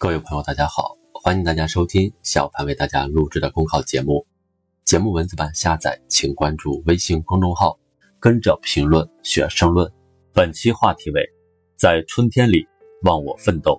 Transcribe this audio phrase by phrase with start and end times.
[0.00, 4.26] 各位朋友，大家好，欢迎大家收听小凡为大家录制的公考节目。
[4.82, 7.78] 节目文字版下载，请关注微信公众号，
[8.18, 9.92] 跟着评论学申论。
[10.32, 11.22] 本期话题为：
[11.76, 12.66] 在春天里
[13.02, 13.78] 忘我奋斗。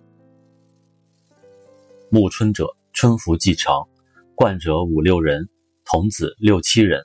[2.12, 3.74] 暮春者，春服既成，
[4.35, 5.49] 冠者五六人，
[5.85, 7.03] 童子六七人。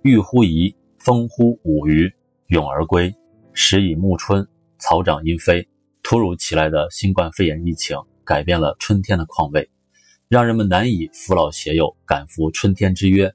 [0.00, 2.10] 欲乎移，风乎舞于，
[2.46, 3.14] 咏而归。
[3.52, 4.48] 时已暮春，
[4.78, 5.68] 草长莺飞。
[6.02, 7.98] 突如其来的新冠肺炎疫情。
[8.26, 9.70] 改变了春天的况味，
[10.28, 13.32] 让人们难以扶老携幼，赶赴春天之约。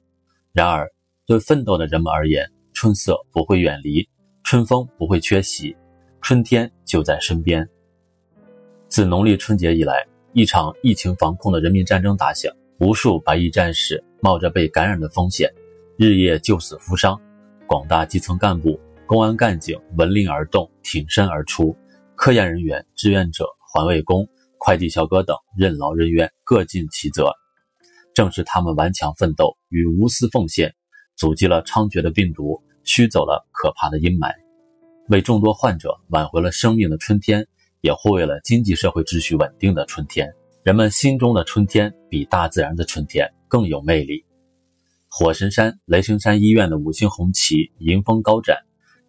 [0.52, 0.88] 然而，
[1.26, 4.06] 对奋斗的人们而言，春色不会远离，
[4.44, 5.74] 春风不会缺席，
[6.20, 7.66] 春天就在身边。
[8.86, 15.50] 自农历春节以来，一场疫情防控的人民战争打响，无数白衣战士冒着被感染的风险，
[15.96, 17.18] 日夜救死扶伤。
[17.66, 21.74] 广大基层干部、公安干警闻令而动，挺身而出；
[22.14, 24.28] 科研人员、志愿者、环卫工。
[24.64, 27.32] 快递小哥等任劳任怨，各尽其责。
[28.14, 30.72] 正是他们顽强奋斗与无私奉献，
[31.16, 34.32] 阻击了猖獗的病毒，驱走了可怕的阴霾，
[35.08, 37.44] 为众多患者挽回了生命的春天，
[37.80, 40.32] 也护卫了经济社会秩序稳定的春天。
[40.62, 44.24] 人们心中的春天，比大自然的春天更有魅力。
[45.08, 48.58] 火神山雷神山医院的五星红旗迎风高展，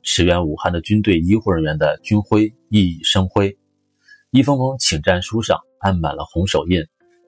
[0.01, 3.55] 驰援武汉的军队医护人员的军徽熠熠生辉。
[4.33, 6.83] 一封封请战书上按满了红手印，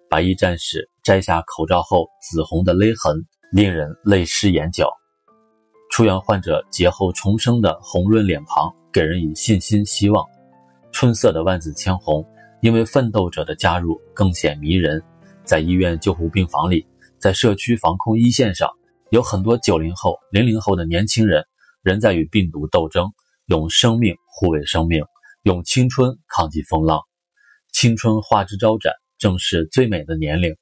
[0.10, 3.16] 白衣战士摘下口罩后紫红的勒痕
[3.52, 4.90] 令人泪湿眼角。
[5.92, 10.26] 出院患者劫后重生的红润脸庞给人以信心希望。
[10.92, 12.26] 春色的万紫千红，
[12.60, 15.00] 因为奋斗者的加入更显迷人。
[15.44, 16.88] 在医院救护病房里，
[17.20, 18.68] 在社区防控一线上，
[19.12, 21.46] 有很多九零后、零零后的年轻人
[21.84, 23.08] 仍在与病毒斗争，
[23.46, 25.06] 用生命护卫生命。
[25.46, 27.00] 用青春抗击风浪，
[27.72, 30.56] 青春花枝招展，正是最美的年龄。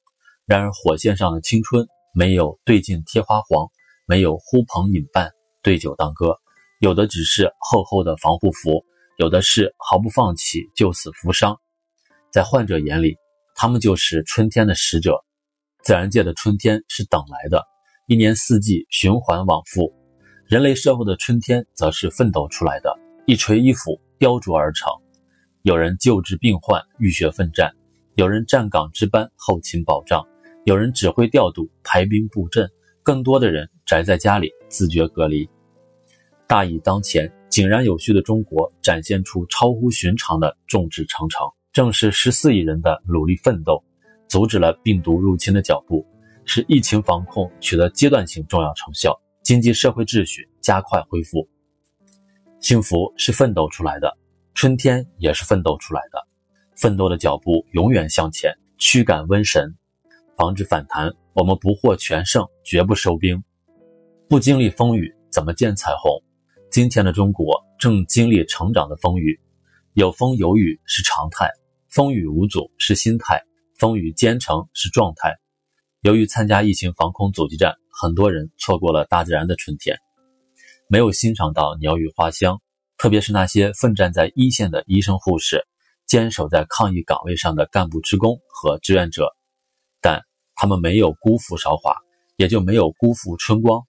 [0.46, 3.66] 然而，火线上的青春没有对镜贴花黄，
[4.06, 5.32] 没有呼朋引伴
[5.62, 6.36] 对酒当歌，
[6.82, 8.84] 有的只是厚厚的防护服，
[9.18, 11.58] 有的是毫不放弃救死扶伤。
[12.30, 13.16] 在患者眼里，
[13.56, 15.24] 他们就是春天的使者。
[15.82, 17.64] 自然界的春天是等来的，
[18.10, 19.94] 一年四季循环往复；
[20.46, 22.94] 人类社会的春天则是奋斗出来的，
[23.26, 23.98] 一锤一斧。
[24.24, 24.90] 雕琢而成，
[25.64, 27.68] 有人救治病患，浴血奋战；
[28.16, 30.26] 有人站岗值班，后勤保障；
[30.64, 32.66] 有人指挥调度，排兵布阵；
[33.04, 35.50] 更多的人宅在家里，自觉隔离。
[36.48, 41.46] 大义当前，井然有序的中国展现出超乎寻常的众志成城。
[41.74, 43.84] 正是十四亿人的努力奋斗，
[44.30, 46.08] 阻止了病毒入侵的脚步，
[46.46, 51.46] 使疫情防控取得阶段性重要成效，经济社会秩序加快恢复。
[52.64, 54.18] 幸福是奋斗出来的，
[54.54, 56.26] 春天也是奋斗出来的。
[56.78, 59.76] 奋斗的脚步永远向前，驱赶瘟神，
[60.38, 61.12] 防止反弹。
[61.34, 63.44] 我们不获全胜，绝不收兵。
[64.30, 66.24] 不经历风雨，怎么见彩虹？
[66.72, 69.38] 今天的中国正经历成长的风雨，
[69.92, 71.50] 有风有雨是常态，
[71.90, 73.44] 风雨无阻是心态，
[73.78, 75.36] 风雨兼程是状态。
[76.00, 79.98] 由于参加疫情防控阻击战，很多人错过了大自然的春天。
[80.94, 82.62] 没有欣赏到鸟语花香，
[83.00, 85.66] 特别是那些奋战在一线的医生护士，
[86.06, 89.36] 坚守在抗疫岗位上的干部职工和志愿者，
[90.02, 90.22] 但
[90.54, 91.98] 他们没有辜负韶华，
[92.36, 93.82] 也就没有辜负春光。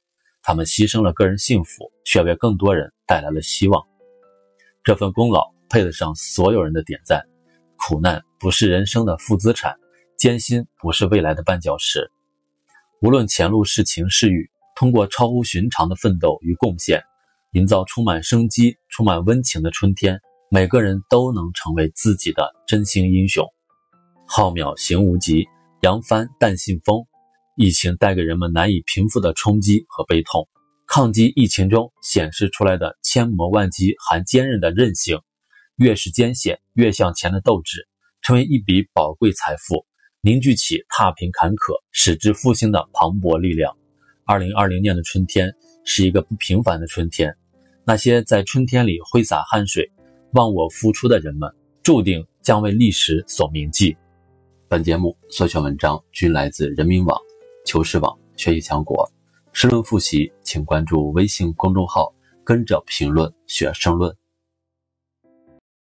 [0.43, 3.84] 他们牺牲了个人幸福，却为更多人带来了希望。
[4.82, 7.22] 这份功劳配得上所有人的点赞。
[7.76, 9.76] 苦难不是人生的负资产，
[10.16, 12.10] 艰辛不是未来的绊脚石。
[13.03, 14.50] 无论前路是晴是雨。
[14.74, 17.02] 通过超乎寻常的奋斗与贡献，
[17.52, 20.20] 营造充满生机、充满温情的春天。
[20.50, 23.44] 每个人都能成为自己的真心英雄。
[24.26, 25.46] 浩渺行无极，
[25.82, 27.04] 扬帆但信风。
[27.56, 30.48] 疫情带给人们难以平复的冲击和悲痛，
[30.86, 35.18] 抗击疫情中显示出来的千磨万击含坚韧的韧性，
[35.76, 37.88] 越是艰险越向前的斗志，
[38.22, 39.87] 成为一笔宝贵财富，
[40.20, 43.76] 凝聚起踏平坎坷、使之复兴的磅礴力量。
[44.26, 45.55] 二零二零年的春天
[45.85, 47.35] 是一个不平凡的春天，
[47.85, 49.91] 那些在春天里挥洒汗水、
[50.32, 51.50] 忘我付出的人们，
[51.82, 53.94] 注定将为历史所铭记。
[54.67, 57.21] 本节目所选文章均来自人民网、
[57.67, 59.09] 求是网、学习强国。
[59.53, 62.12] 申论复习，请关注微信公众号，
[62.43, 64.12] 跟着评论学申论。